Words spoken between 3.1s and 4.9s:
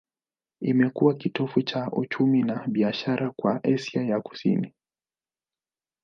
kwa Asia ya Kusini.